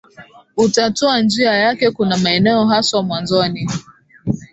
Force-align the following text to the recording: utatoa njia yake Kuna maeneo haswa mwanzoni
utatoa 0.57 1.19
njia 1.21 1.51
yake 1.53 1.91
Kuna 1.91 2.17
maeneo 2.17 2.65
haswa 2.65 3.03
mwanzoni 3.03 3.67